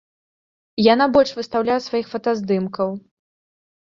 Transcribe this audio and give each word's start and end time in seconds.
Яна 0.93 1.05
больш 1.17 1.33
выстаўляе 1.41 1.77
сваіх 1.87 2.09
фотаздымкаў. 2.13 2.89